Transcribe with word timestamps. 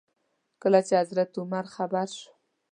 کله 0.61 0.79
چې 0.87 0.93
حضرت 1.01 1.31
عمر 1.41 1.65
خبر 1.75 2.07
شو. 2.19 2.31